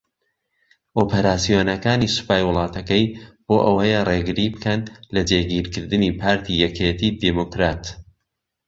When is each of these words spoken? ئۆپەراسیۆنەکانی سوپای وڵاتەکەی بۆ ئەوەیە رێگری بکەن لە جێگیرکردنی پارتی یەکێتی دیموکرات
ئۆپەراسیۆنەکانی 0.97 2.13
سوپای 2.15 2.43
وڵاتەکەی 2.47 3.03
بۆ 3.47 3.55
ئەوەیە 3.65 4.01
رێگری 4.09 4.53
بکەن 4.53 4.81
لە 5.13 5.21
جێگیرکردنی 5.29 6.15
پارتی 6.21 6.59
یەکێتی 6.63 7.15
دیموکرات 7.21 7.83